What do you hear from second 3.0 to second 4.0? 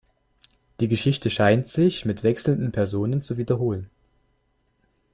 zu wiederholen.